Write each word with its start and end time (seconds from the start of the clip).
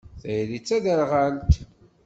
Tayri 0.21 0.59
d 0.59 0.63
taderɣalt. 0.67 1.51